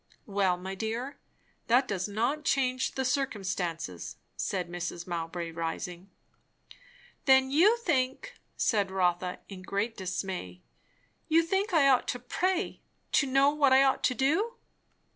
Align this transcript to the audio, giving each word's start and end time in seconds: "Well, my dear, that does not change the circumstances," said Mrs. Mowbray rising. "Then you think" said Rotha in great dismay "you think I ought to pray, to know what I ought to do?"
"Well, 0.25 0.57
my 0.57 0.73
dear, 0.73 1.19
that 1.67 1.87
does 1.87 2.07
not 2.07 2.43
change 2.43 2.93
the 2.95 3.05
circumstances," 3.05 4.15
said 4.35 4.67
Mrs. 4.67 5.05
Mowbray 5.05 5.51
rising. 5.51 6.09
"Then 7.25 7.51
you 7.51 7.77
think" 7.77 8.33
said 8.57 8.89
Rotha 8.89 9.41
in 9.47 9.61
great 9.61 9.95
dismay 9.95 10.63
"you 11.27 11.43
think 11.43 11.71
I 11.71 11.87
ought 11.87 12.07
to 12.07 12.19
pray, 12.19 12.81
to 13.11 13.27
know 13.27 13.51
what 13.51 13.73
I 13.73 13.83
ought 13.83 14.03
to 14.05 14.15
do?" 14.15 14.55